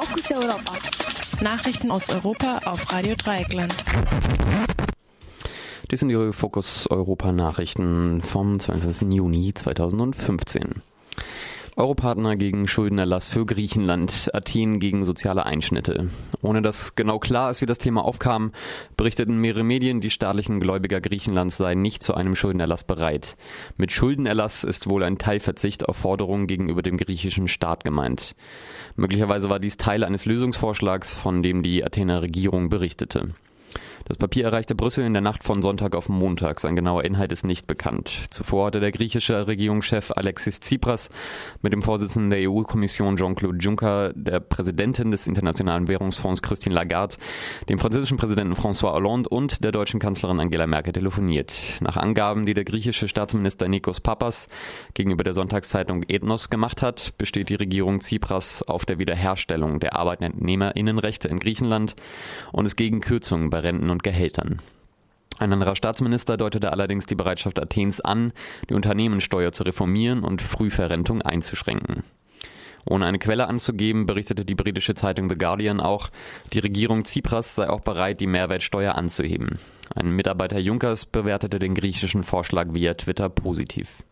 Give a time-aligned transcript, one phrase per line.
[0.00, 0.72] Fokus Europa.
[1.42, 3.74] Nachrichten aus Europa auf Radio Dreieckland.
[5.90, 9.12] Die sind die Fokus Europa Nachrichten vom 20.
[9.12, 10.80] Juni 2015.
[11.76, 16.10] Europartner gegen Schuldenerlass für Griechenland, Athen gegen soziale Einschnitte.
[16.42, 18.52] Ohne dass genau klar ist, wie das Thema aufkam,
[18.96, 23.36] berichteten mehrere Medien, die staatlichen Gläubiger Griechenlands seien nicht zu einem Schuldenerlass bereit.
[23.76, 28.34] Mit Schuldenerlass ist wohl ein Teilverzicht auf Forderungen gegenüber dem griechischen Staat gemeint.
[28.96, 33.30] Möglicherweise war dies Teil eines Lösungsvorschlags, von dem die Athener Regierung berichtete.
[34.10, 36.58] Das Papier erreichte Brüssel in der Nacht von Sonntag auf Montag.
[36.58, 38.26] Sein genauer Inhalt ist nicht bekannt.
[38.30, 41.10] Zuvor hatte der griechische Regierungschef Alexis Tsipras
[41.62, 47.18] mit dem Vorsitzenden der EU-Kommission Jean-Claude Juncker, der Präsidentin des Internationalen Währungsfonds Christine Lagarde,
[47.68, 51.78] dem französischen Präsidenten François Hollande und der deutschen Kanzlerin Angela Merkel telefoniert.
[51.78, 54.48] Nach Angaben, die der griechische Staatsminister Nikos Papas
[54.94, 61.28] gegenüber der Sonntagszeitung Ethnos gemacht hat, besteht die Regierung Tsipras auf der Wiederherstellung der Arbeitnehmerinnenrechte
[61.28, 61.94] in Griechenland
[62.50, 64.60] und ist gegen Kürzungen bei Renten und und Gehältern.
[65.38, 68.32] Ein anderer Staatsminister deutete allerdings die Bereitschaft Athens an,
[68.68, 72.02] die Unternehmenssteuer zu reformieren und Frühverrentung einzuschränken.
[72.86, 76.08] Ohne eine Quelle anzugeben, berichtete die britische Zeitung The Guardian auch,
[76.52, 79.58] die Regierung Tsipras sei auch bereit, die Mehrwertsteuer anzuheben.
[79.94, 84.02] Ein Mitarbeiter Junkers bewertete den griechischen Vorschlag via Twitter positiv.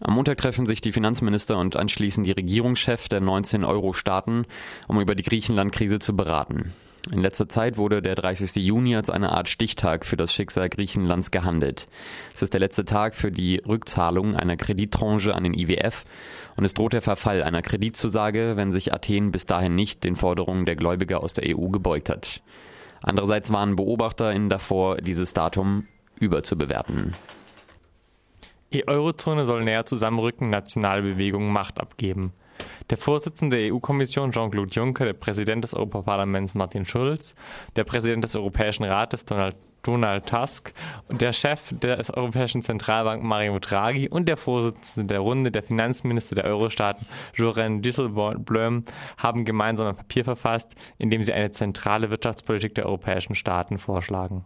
[0.00, 4.44] Am Montag treffen sich die Finanzminister und anschließend die Regierungschefs der 19 Euro-Staaten,
[4.86, 6.72] um über die Griechenland-Krise zu beraten.
[7.10, 8.56] In letzter Zeit wurde der 30.
[8.56, 11.88] Juni als eine Art Stichtag für das Schicksal Griechenlands gehandelt.
[12.34, 16.04] Es ist der letzte Tag für die Rückzahlung einer Kredittranche an den IWF
[16.56, 20.66] und es droht der Verfall einer Kreditzusage, wenn sich Athen bis dahin nicht den Forderungen
[20.66, 22.42] der Gläubiger aus der EU gebeugt hat.
[23.02, 25.86] Andererseits waren BeobachterInnen davor, dieses Datum
[26.18, 27.14] überzubewerten.
[28.72, 32.32] Die Eurozone soll näher zusammenrücken, nationale Bewegungen Macht abgeben.
[32.90, 37.34] Der Vorsitzende der EU-Kommission Jean-Claude Juncker, der Präsident des Europaparlaments Martin Schulz,
[37.76, 40.72] der Präsident des Europäischen Rates Donald Donald Tusk
[41.08, 46.44] der Chef der Europäischen Zentralbank Mario Draghi und der Vorsitzende der Runde der Finanzminister der
[46.44, 48.84] Euro-Staaten Joren Dijsselbloem
[49.18, 54.44] haben gemeinsam ein Papier verfasst, in dem sie eine zentrale Wirtschaftspolitik der europäischen Staaten vorschlagen.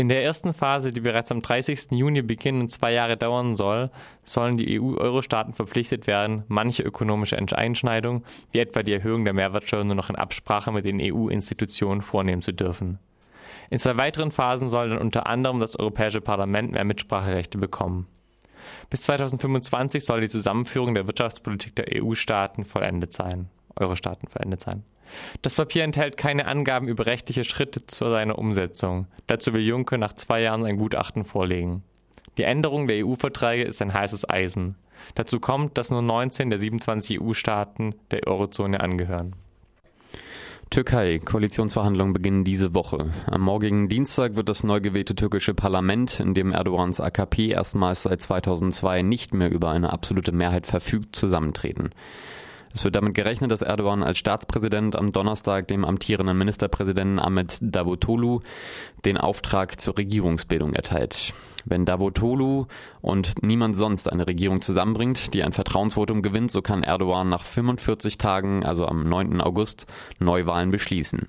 [0.00, 1.90] In der ersten Phase, die bereits am 30.
[1.90, 3.90] Juni beginnen und zwei Jahre dauern soll,
[4.22, 9.96] sollen die EU-Euro-Staaten verpflichtet werden, manche ökonomische Einschneidungen, wie etwa die Erhöhung der Mehrwertsteuer, nur
[9.96, 13.00] noch in Absprache mit den EU-Institutionen vornehmen zu dürfen.
[13.70, 18.06] In zwei weiteren Phasen soll dann unter anderem das Europäische Parlament mehr Mitspracherechte bekommen.
[18.90, 24.84] Bis 2025 soll die Zusammenführung der Wirtschaftspolitik der EU-Staaten vollendet sein, Euro-Staaten vollendet sein.
[25.42, 29.06] Das Papier enthält keine Angaben über rechtliche Schritte zu seiner Umsetzung.
[29.26, 31.82] Dazu will Juncker nach zwei Jahren ein Gutachten vorlegen.
[32.36, 34.76] Die Änderung der EU-Verträge ist ein heißes Eisen.
[35.14, 39.34] Dazu kommt, dass nur 19 der 27 EU-Staaten der Eurozone angehören.
[40.70, 41.18] Türkei.
[41.18, 43.06] Koalitionsverhandlungen beginnen diese Woche.
[43.26, 48.20] Am morgigen Dienstag wird das neu gewählte türkische Parlament, in dem Erdogans AKP erstmals seit
[48.20, 51.90] 2002 nicht mehr über eine absolute Mehrheit verfügt, zusammentreten.
[52.78, 58.38] Es wird damit gerechnet, dass Erdogan als Staatspräsident am Donnerstag dem amtierenden Ministerpräsidenten Ahmed Davutoglu
[59.04, 61.34] den Auftrag zur Regierungsbildung erteilt.
[61.64, 62.66] Wenn Davutoglu
[63.00, 68.16] und niemand sonst eine Regierung zusammenbringt, die ein Vertrauensvotum gewinnt, so kann Erdogan nach 45
[68.16, 69.40] Tagen, also am 9.
[69.40, 69.88] August,
[70.20, 71.26] Neuwahlen beschließen.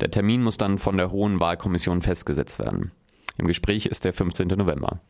[0.00, 2.92] Der Termin muss dann von der Hohen Wahlkommission festgesetzt werden.
[3.36, 4.46] Im Gespräch ist der 15.
[4.46, 5.00] November.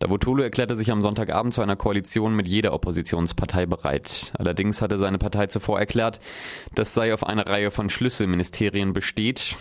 [0.00, 4.32] Davutoglu erklärte sich am Sonntagabend zu einer Koalition mit jeder Oppositionspartei bereit.
[4.38, 6.20] Allerdings hatte seine Partei zuvor erklärt,
[6.74, 9.56] das sei auf eine Reihe von Schlüsselministerien besteht,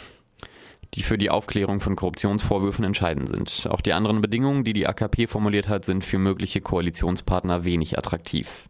[0.96, 3.68] die für die Aufklärung von Korruptionsvorwürfen entscheidend sind.
[3.70, 8.70] Auch die anderen Bedingungen, die die AKP formuliert hat, sind für mögliche Koalitionspartner wenig attraktiv.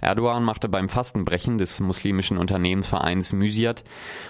[0.00, 3.82] Erdogan machte beim Fastenbrechen des muslimischen Unternehmensvereins Mysiat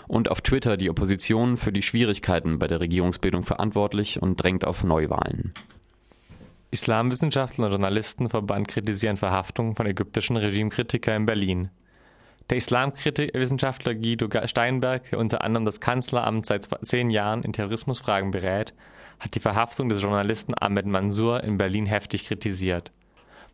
[0.07, 4.85] und auf Twitter die Opposition für die Schwierigkeiten bei der Regierungsbildung verantwortlich und drängt auf
[4.85, 5.53] Neuwahlen.
[6.71, 11.71] Islamwissenschaftler und Journalistenverband kritisieren Verhaftungen von ägyptischen Regimekritikern in Berlin.
[12.51, 18.75] Der Islamwissenschaftler Guido Steinberg, der unter anderem das Kanzleramt seit zehn Jahren in Terrorismusfragen berät,
[19.19, 22.93] hat die Verhaftung des Journalisten Ahmed Mansour in Berlin heftig kritisiert.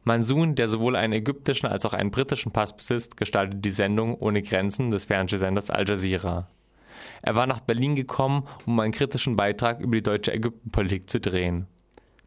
[0.05, 4.43] Mansour, der sowohl einen ägyptischen als auch einen britischen Pass besitzt, gestaltet die Sendung Ohne
[4.43, 6.49] Grenzen des Fernsehsenders Al Jazeera.
[7.23, 11.69] Er war nach Berlin gekommen, um einen kritischen Beitrag über die deutsche Ägyptenpolitik zu drehen.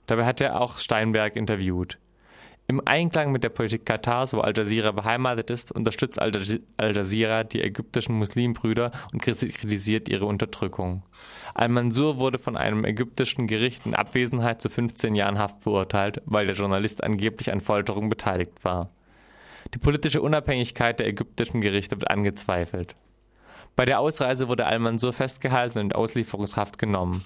[0.07, 1.98] Dabei hat er auch Steinberg interviewt.
[2.68, 6.31] Im Einklang mit der Politik Katars, wo Al Jazeera beheimatet ist, unterstützt Al
[6.80, 11.04] Jazeera die ägyptischen Muslimbrüder und kritisiert ihre Unterdrückung.
[11.54, 16.56] Al-Mansur wurde von einem ägyptischen Gericht in Abwesenheit zu 15 Jahren Haft verurteilt, weil der
[16.56, 18.90] Journalist angeblich an Folterung beteiligt war.
[19.74, 22.96] Die politische Unabhängigkeit der ägyptischen Gerichte wird angezweifelt.
[23.75, 27.24] Bei der Ausreise wurde Al-Mansur festgehalten und in Auslieferungshaft genommen.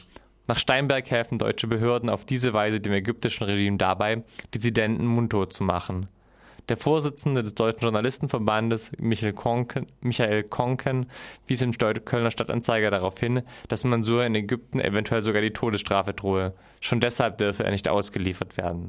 [0.49, 4.23] Nach Steinberg helfen deutsche Behörden auf diese Weise dem ägyptischen Regime dabei,
[4.55, 6.07] Dissidenten mundtot zu machen.
[6.69, 11.05] Der Vorsitzende des Deutschen Journalistenverbandes, Michael Konken, Michael Konken
[11.45, 16.55] wies im Kölner Stadtanzeiger darauf hin, dass Mansur in Ägypten eventuell sogar die Todesstrafe drohe.
[16.81, 18.87] Schon deshalb dürfe er nicht ausgeliefert werden